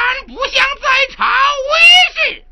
[0.00, 1.24] 然不想在朝
[1.70, 1.72] 为
[2.14, 2.44] 事，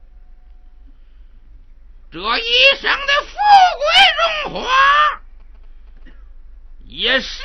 [2.13, 2.51] 这一
[2.81, 3.37] 生的富
[3.79, 3.85] 贵
[4.17, 4.69] 荣华。
[6.91, 7.45] 也受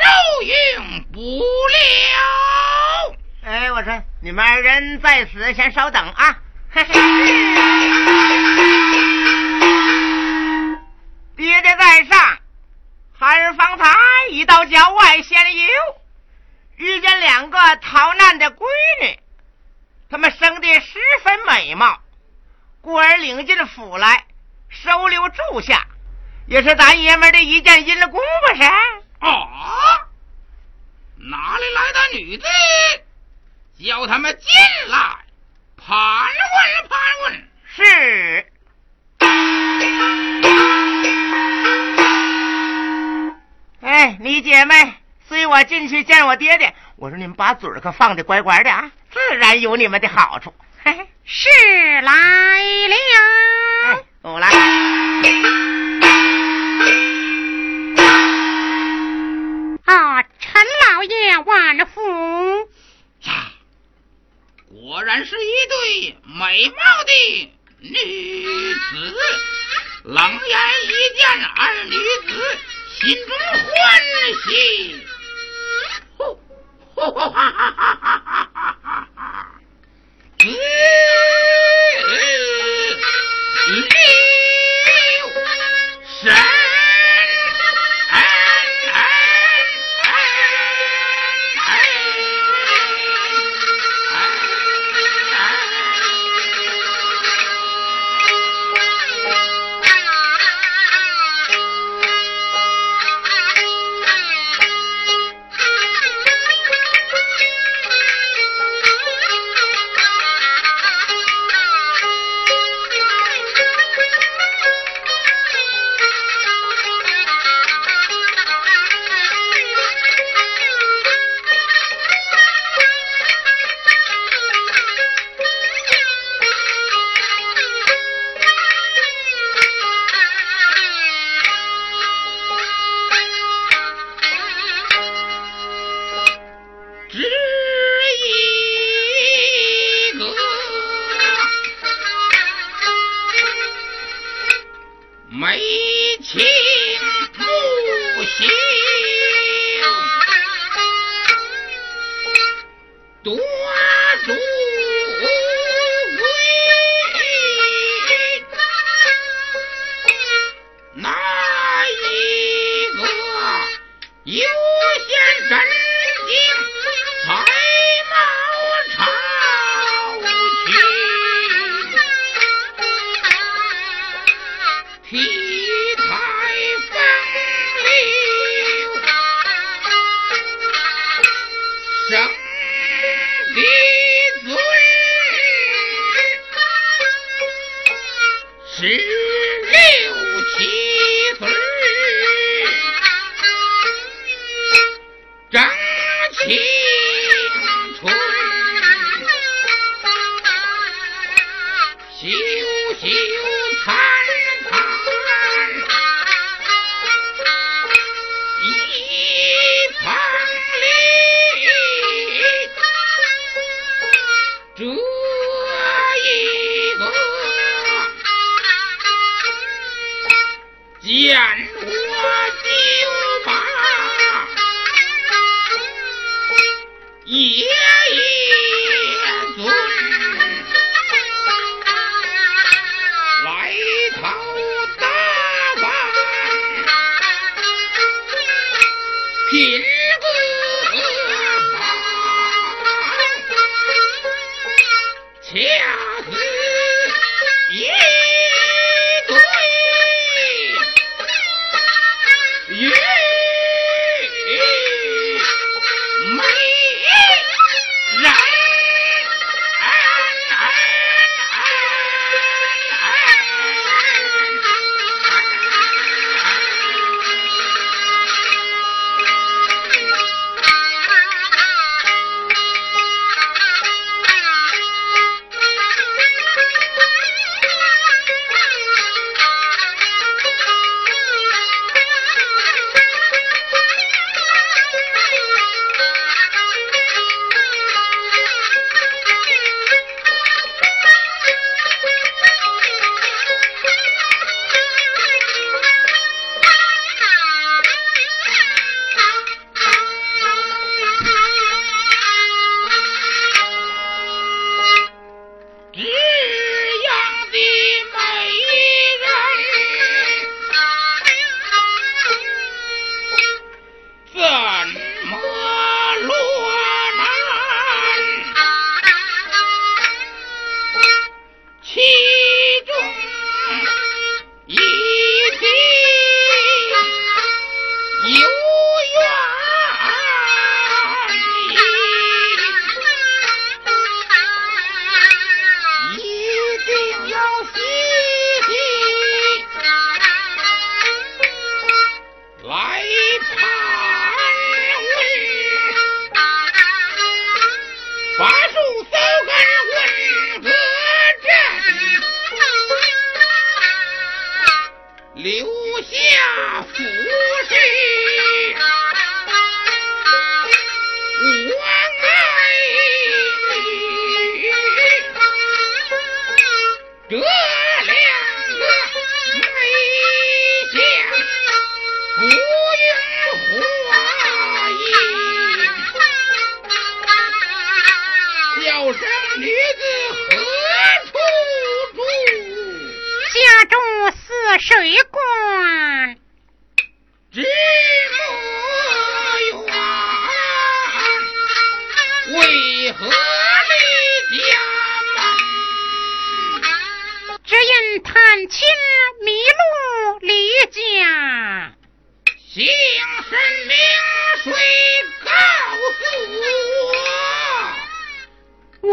[0.78, 3.16] 用不了。
[3.44, 6.40] 哎，我说你们二人在此先稍等啊。
[11.36, 12.40] 爹爹在上，
[13.20, 13.94] 孩儿方才
[14.32, 15.68] 已到郊外闲游，
[16.78, 18.66] 遇见两个逃难的闺
[19.02, 19.20] 女，
[20.14, 22.00] 她们生得十分美貌，
[22.82, 24.26] 故而领进府来
[24.70, 25.88] 收留住下，
[26.46, 28.64] 也是咱爷们的一件阴功不是？
[29.18, 30.08] 啊！
[31.18, 32.46] 哪里来的女的？
[33.84, 34.48] 叫他们进
[34.92, 34.98] 来
[35.78, 37.50] 盘问盘问。
[37.76, 38.46] 是。
[43.82, 44.94] 哎，你姐妹，
[45.28, 46.76] 随我进去见我爹爹。
[46.98, 50.52] 我说你们把嘴可放的乖乖的啊，自然有你们的好处。
[50.84, 51.48] 嘿嘿，是
[52.02, 52.12] 来
[52.90, 54.06] 了。
[54.24, 54.48] 我来。
[59.86, 62.68] 啊，陈老爷万福！
[64.70, 66.76] 果然是一对美貌
[67.06, 67.12] 的
[67.80, 67.94] 女
[68.74, 69.16] 子，
[70.04, 71.96] 冷眼一见二女
[72.28, 72.58] 子，
[73.00, 73.72] 心中欢
[74.48, 74.50] 喜。
[76.96, 79.48] 哈哈哈哈哈哈哈！
[83.76, 83.90] 六
[86.22, 86.63] 神。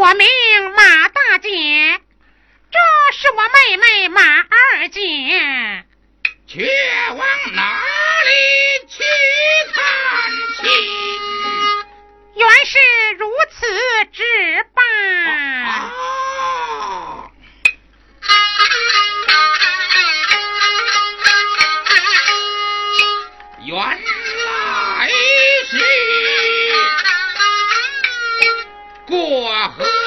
[0.01, 0.27] 我名
[0.75, 2.01] 马大姐，
[2.71, 2.79] 这
[3.15, 5.85] 是我妹妹马二姐。
[6.47, 6.67] 却
[7.09, 7.19] 往
[7.53, 7.79] 哪
[8.25, 9.03] 里去
[9.71, 10.71] 探亲？
[12.33, 12.79] 原是
[13.19, 14.23] 如此之
[14.73, 14.81] 吧。
[29.61, 30.00] 啊！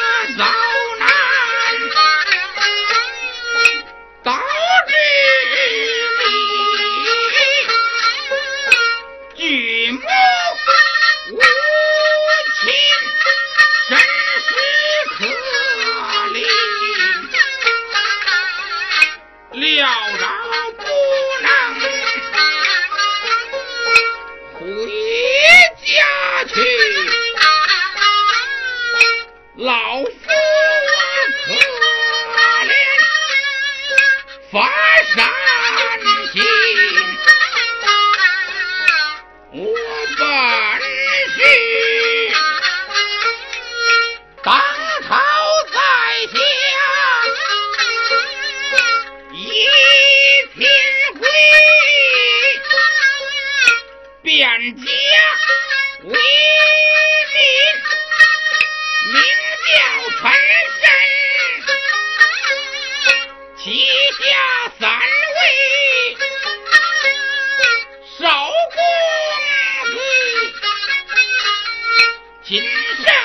[72.55, 73.24] 一下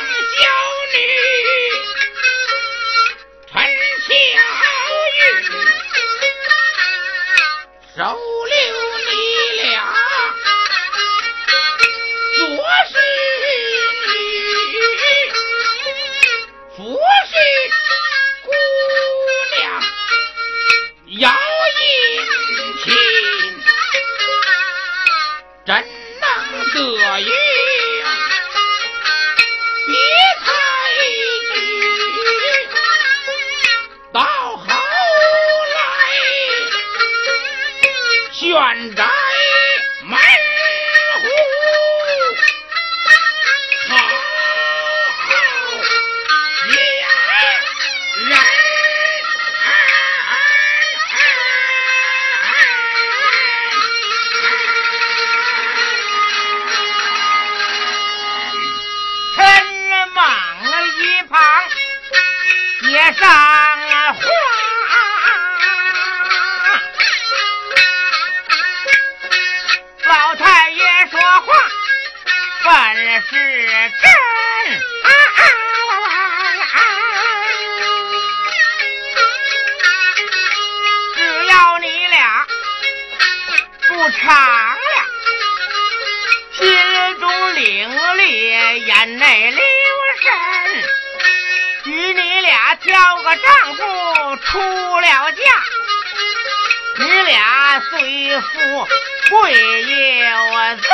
[97.77, 98.88] 虽富
[99.29, 100.35] 贵也有
[100.75, 100.89] 尊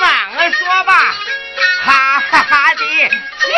[0.00, 0.92] 啊嘿儿说吧
[1.82, 2.80] 哈哈哈的
[3.10, 3.48] 笑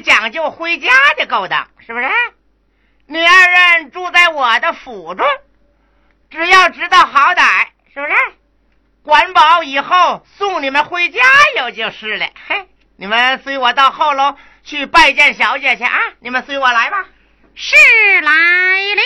[0.00, 2.06] 讲究回家的勾当，是不是？
[3.06, 5.26] 女二人住在我的府中，
[6.30, 8.12] 只要知道好歹，是不是？
[9.02, 11.20] 管保以后送你们回家
[11.56, 12.26] 有就是了。
[12.46, 15.98] 嘿，你们随我到后楼去拜见小姐去啊！
[16.20, 17.06] 你们随我来吧。
[17.54, 17.74] 是
[18.20, 19.02] 来了。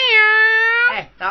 [0.91, 1.27] 哎，走。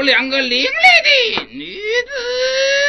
[0.00, 2.79] 有两个伶俐的女子。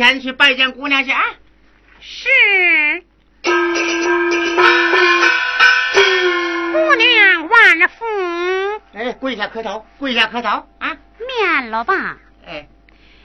[0.00, 1.22] 前去拜见姑娘去啊！
[2.00, 2.26] 是，
[3.42, 3.50] 姑
[6.94, 8.06] 娘万福。
[8.94, 10.96] 哎，跪下磕头，跪下磕头啊！
[11.18, 12.16] 免了吧。
[12.46, 12.66] 哎，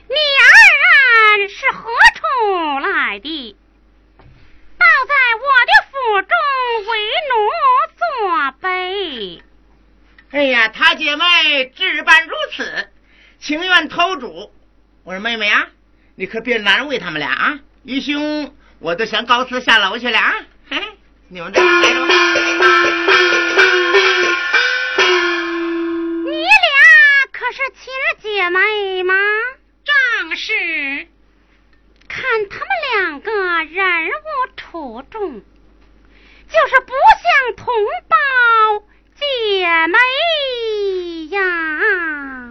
[0.10, 3.56] 你二人是何处来的？
[4.78, 6.30] 倒在我的府中
[6.92, 7.00] 为
[7.32, 7.34] 奴
[7.96, 8.06] 作
[8.62, 9.42] 卑。
[10.32, 12.90] 哎呀，他姐妹置办如此，
[13.40, 14.52] 情愿偷主。
[15.06, 15.70] 我说妹妹啊，
[16.18, 17.60] 你可别难为他们俩啊！
[17.84, 20.34] 义兄，我都想告辞下楼去了啊！
[20.70, 20.82] 嘿，
[21.28, 22.16] 你们这待着吧。
[26.24, 29.14] 你俩可是亲姐妹吗？
[29.84, 30.54] 正是。
[32.08, 33.32] 看他们两个
[33.66, 37.66] 人物出众，就是不像同
[38.08, 38.16] 胞
[39.16, 39.26] 姐
[39.88, 39.98] 妹
[41.36, 42.45] 呀。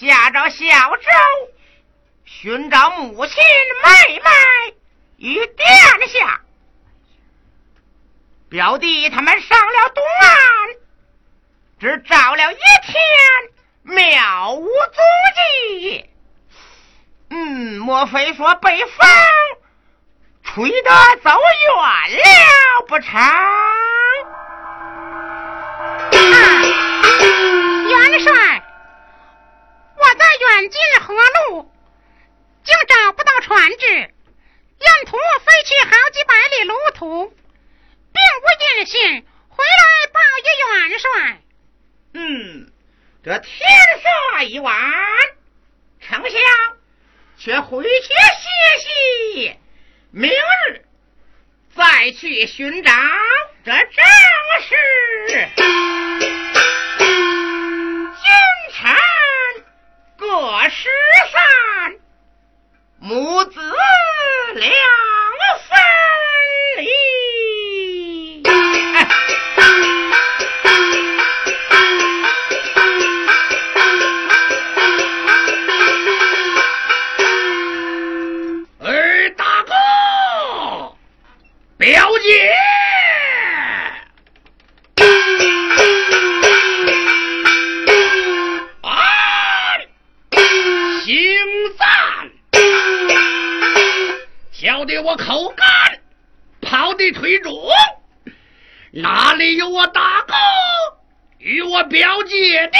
[0.00, 0.64] 驾着小
[0.96, 1.02] 舟
[2.24, 3.36] 寻找母亲
[3.84, 4.30] 妹妹
[5.18, 5.68] 与殿
[6.08, 6.40] 下，
[8.48, 10.32] 表弟他们上了东岸，
[11.78, 15.04] 只找了一天，渺无踪
[15.36, 16.08] 迹。
[17.28, 19.06] 嗯，莫非说北风？
[20.42, 20.90] 吹得
[21.22, 23.20] 走远了不成？
[27.90, 28.59] 元帅，
[30.20, 31.72] 在远近河路，
[32.62, 34.10] 竟找不到船只，沿
[35.06, 38.44] 途飞去好几百里路途，并无
[38.78, 40.44] 音信，回来报与
[40.90, 41.08] 元帅。
[42.12, 42.70] 嗯，
[43.24, 43.66] 这天
[44.36, 44.74] 色已晚，
[46.02, 46.32] 丞相
[47.38, 49.56] 却回去歇息。
[50.10, 50.84] 明日
[51.74, 52.92] 再去寻找，
[53.64, 54.04] 这正
[54.68, 54.76] 是
[58.16, 58.26] 君
[58.74, 58.94] 臣
[60.20, 61.98] 各13，
[62.98, 63.58] 母子
[64.52, 64.68] 两
[65.66, 65.80] 分
[66.76, 66.84] 离。
[78.78, 79.72] 二大哥，
[81.78, 82.09] 表。
[95.02, 95.66] 我口干，
[96.60, 97.52] 跑的腿肿，
[98.92, 100.34] 哪里有我大哥
[101.38, 102.78] 与我表姐的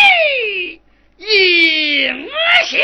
[1.17, 2.29] 影
[2.67, 2.81] 响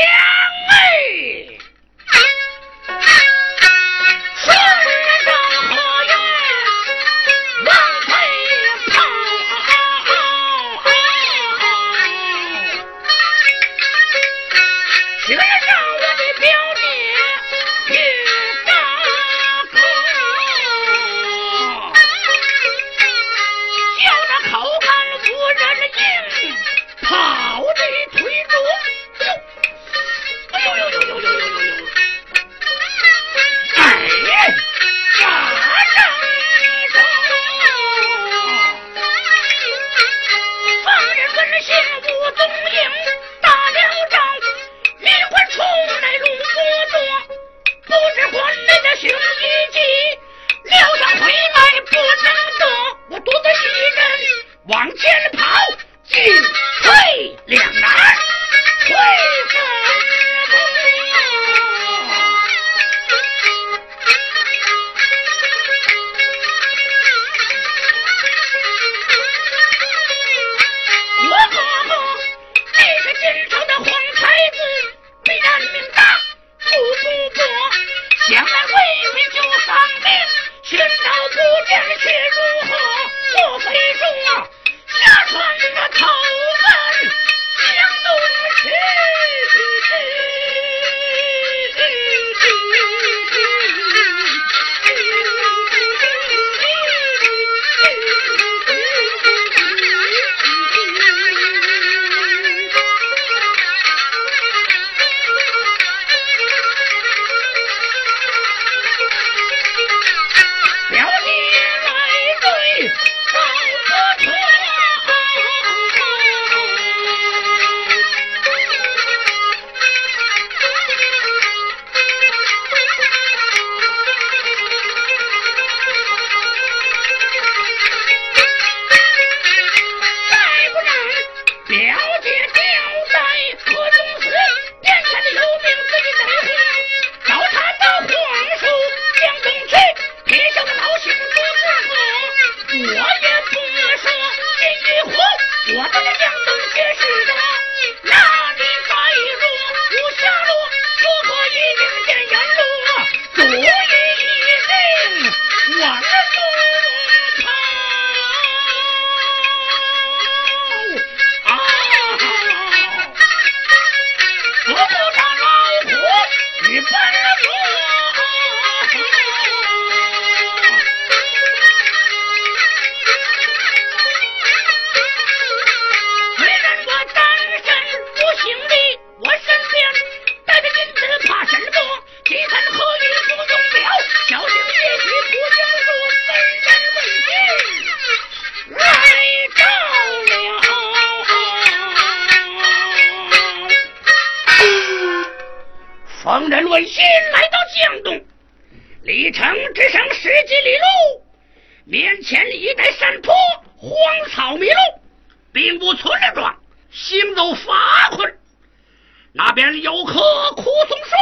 [209.57, 210.21] 边有棵
[210.55, 211.15] 枯松树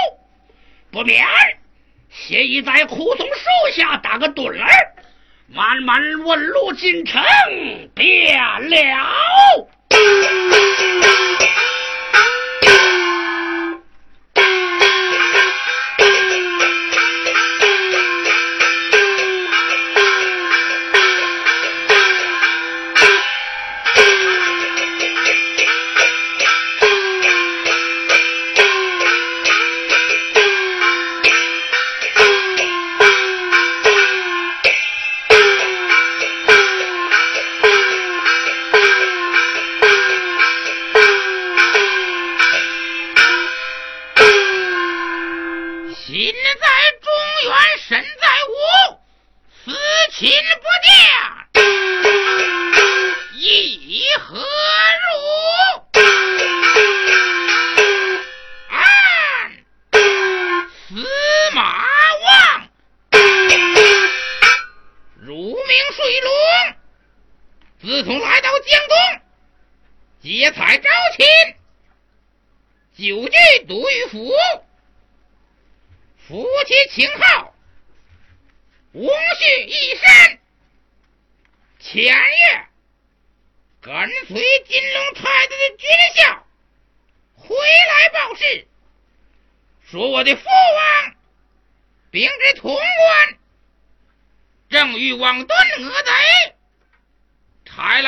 [0.91, 1.25] 不免
[2.11, 4.93] 先已在枯松树下打个盹儿
[5.47, 7.23] 慢慢问路进城
[7.95, 9.69] 便了。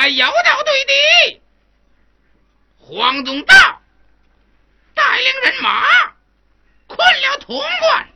[0.07, 1.43] 他摇到对敌
[2.79, 3.83] 黄宗道
[4.95, 5.85] 带领人马
[6.87, 8.09] 困了潼关，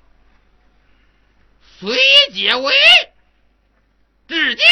[1.80, 1.99] 随
[2.32, 2.72] 解围，
[4.28, 4.64] 至今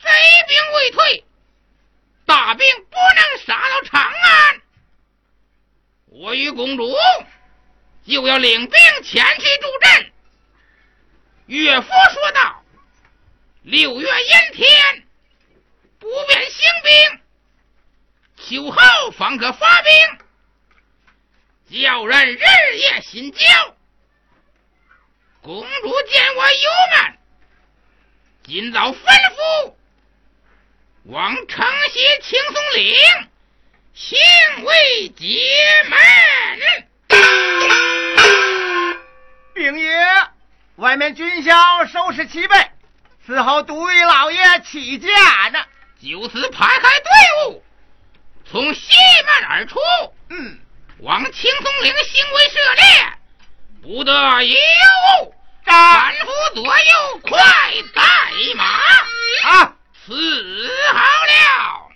[0.00, 0.10] 贼
[0.48, 1.24] 兵未退，
[2.24, 4.62] 大兵不能杀到长安，
[6.06, 6.92] 我与公主
[8.04, 10.12] 就要领兵前去助阵。
[11.46, 12.64] 岳父说道，
[13.62, 15.05] 六月阴天。
[16.06, 19.90] 不便行兵，秋后方可发兵，
[21.82, 23.44] 叫人日夜心焦。
[25.42, 27.18] 公主见我有难，
[28.44, 29.74] 今早吩咐
[31.06, 32.96] 往城西青松岭
[33.92, 34.16] 行
[34.64, 35.26] 为结
[35.88, 35.98] 门。
[39.54, 40.06] 禀爷，
[40.76, 41.52] 外面军校
[41.86, 42.56] 收拾齐备，
[43.26, 45.08] 伺候独玉老爷起驾
[45.48, 45.66] 呢。
[46.00, 47.10] 就此排开队
[47.48, 47.64] 伍，
[48.50, 49.78] 从西门而出，
[50.30, 50.58] 嗯，
[50.98, 52.84] 往青松岭行为涉猎，
[53.82, 55.34] 不得已误。
[55.64, 57.40] 战俘左右快
[57.92, 58.02] 带
[58.54, 58.64] 马，
[59.50, 59.74] 啊，
[60.06, 60.12] 伺
[60.92, 61.90] 候了。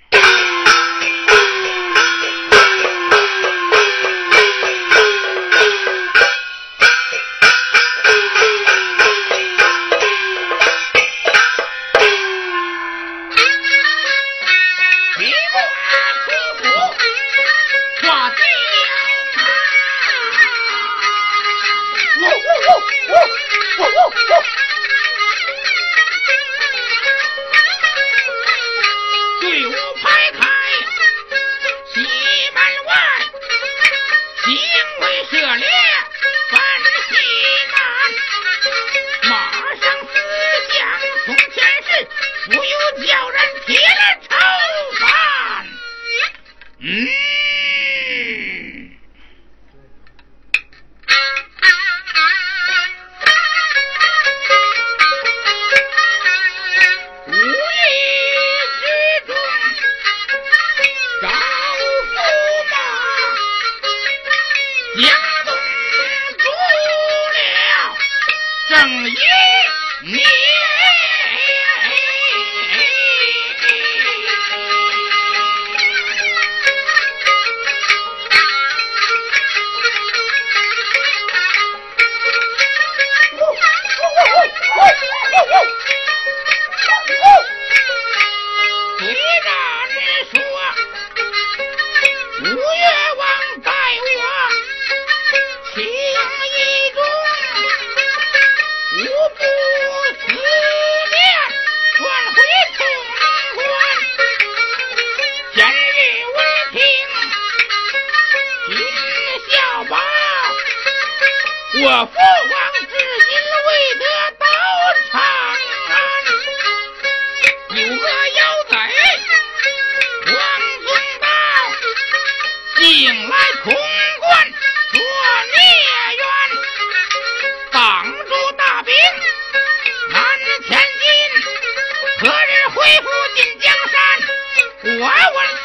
[134.83, 135.60] 我问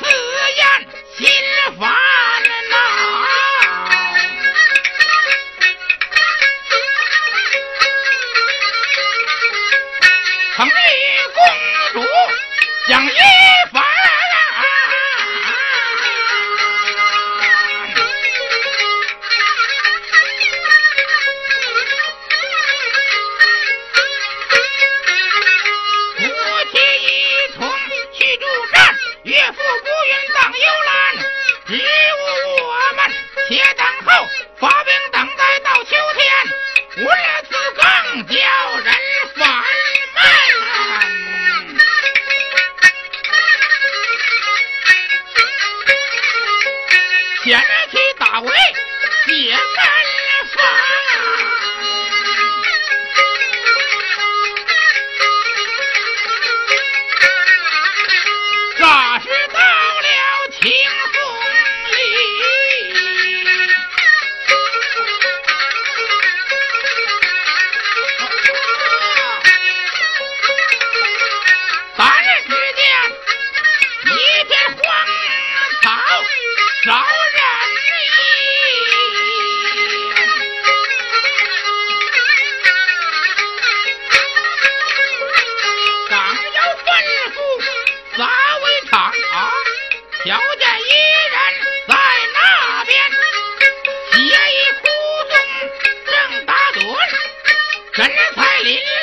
[98.65, 98.94] Johnny.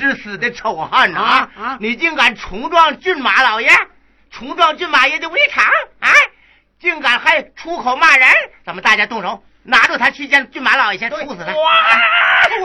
[0.00, 1.20] 你个不知死的丑汉呐！
[1.20, 3.70] 啊啊你竟敢冲撞骏马老爷，
[4.30, 5.62] 冲撞骏马爷的围场
[6.00, 6.10] 啊！
[6.80, 8.26] 竟敢还出口骂人！
[8.64, 11.52] 咱们大家动手，拿住他去见骏马老爷，先处死他！
[11.54, 11.70] 哇！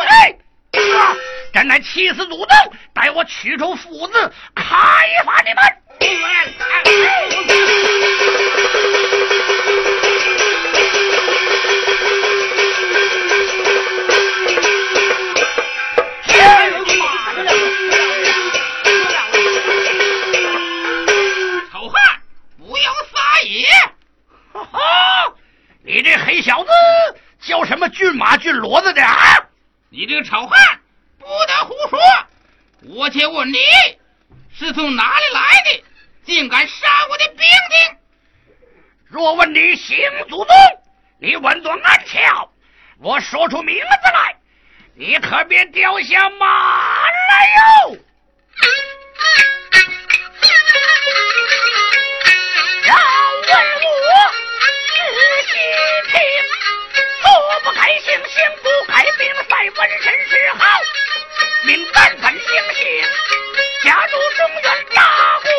[0.07, 0.35] 哎，
[0.71, 1.15] 啊
[1.53, 2.47] 真乃气死祖宗！
[2.93, 4.65] 待我取出斧子，开
[26.45, 26.69] 小子
[27.41, 29.17] 叫什么骏马骏骡子的啊？
[29.89, 30.79] 你这个丑汉，
[31.17, 31.99] 不得胡说！
[32.81, 33.57] 我且问你，
[34.53, 35.83] 是从哪里来的？
[36.23, 37.97] 竟敢杀我的兵丁！
[39.05, 39.97] 若问你行
[40.29, 40.55] 祖宗，
[41.19, 42.51] 你稳坐安桥，
[42.99, 44.35] 我说出名字来，
[44.93, 46.45] 你可别掉下马
[47.09, 47.97] 来哟！
[57.75, 60.63] 该行，行不该命，赛纹身是好，
[61.63, 62.83] 命本本行行，
[63.83, 65.49] 家住中原大国，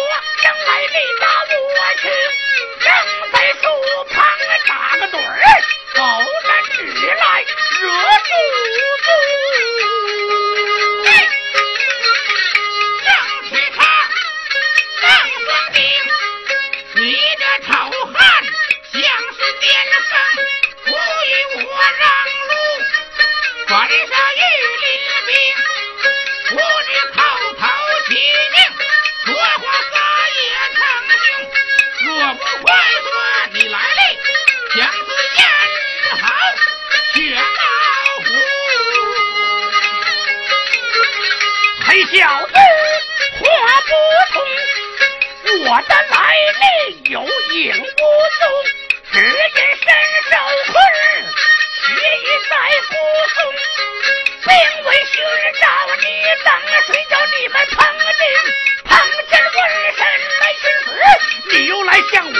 [0.42, 1.56] 将来你打我
[2.00, 2.02] 去，
[2.80, 2.86] 正
[3.32, 3.64] 在树
[4.10, 4.16] 旁
[4.66, 5.36] 打个盹儿，
[5.94, 6.00] 狗
[6.48, 7.44] 男女来
[7.80, 9.15] 惹怒。
[42.16, 43.44] 小子话
[43.84, 43.90] 不
[44.32, 44.34] 通，
[45.68, 46.16] 我的来
[46.62, 46.64] 历
[47.10, 48.42] 有影无踪，
[49.12, 49.26] 只因
[49.76, 49.84] 身
[50.30, 50.32] 受
[50.72, 50.74] 困，
[51.76, 51.84] 血
[52.16, 52.56] 已在
[52.88, 52.96] 骨
[53.34, 53.36] 松，
[54.44, 54.48] 并
[54.84, 55.14] 为寻
[55.60, 55.64] 找
[56.00, 56.04] 你
[56.42, 56.48] 等
[56.86, 57.76] 谁叫，你们碰
[58.16, 58.18] 见
[58.86, 58.90] 碰
[59.28, 59.54] 见瘟
[59.98, 60.00] 神
[60.40, 60.88] 来寻死，
[61.50, 62.32] 你又来向我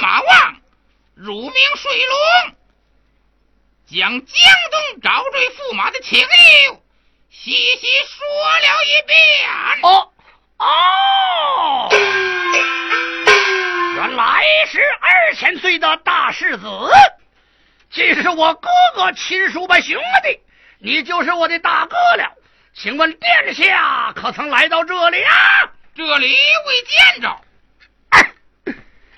[0.00, 0.56] 马望，
[1.14, 2.18] 乳名水龙，
[3.86, 4.20] 将江
[4.70, 6.26] 东找罪驸马的情由
[7.30, 8.26] 细细说
[8.60, 9.16] 了一遍。
[9.82, 10.10] 哦
[10.58, 11.88] 哦，
[13.96, 16.66] 原来是二千岁的大世子，
[17.90, 20.40] 既是我哥哥亲叔伯兄弟，
[20.78, 22.32] 你就是我的大哥了。
[22.74, 25.70] 请问殿下可曾来到这里啊？
[25.94, 27.40] 这里未见着，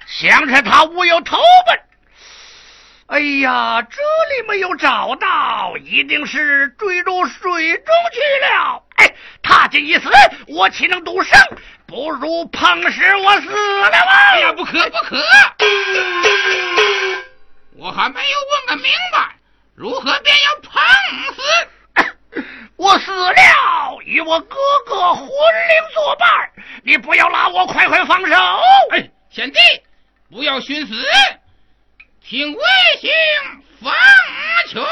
[0.08, 1.36] 想着他无有投
[1.66, 1.80] 奔。
[3.08, 8.82] 哎呀，这里没有找到，一定是坠入水中去了。
[8.96, 10.10] 哎，他今一死，
[10.46, 11.38] 我岂能独生？
[11.86, 14.12] 不如碰死我死了吧！
[14.32, 15.22] 哎呀，不可不可！
[17.76, 19.36] 我还没有问个明白，
[19.74, 20.82] 如何便要碰
[21.34, 22.42] 死？
[22.76, 24.56] 我死了，与我哥
[24.86, 26.50] 哥魂灵作伴，
[26.82, 28.34] 你不要拉我，快快放手！
[28.90, 29.58] 哎，贤弟，
[30.30, 30.92] 不要寻死，
[32.22, 32.60] 听魏
[33.00, 33.10] 兄
[33.80, 33.90] 奉
[34.68, 34.82] 劝。